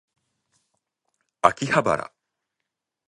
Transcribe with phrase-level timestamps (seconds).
[1.41, 2.11] 秋葉原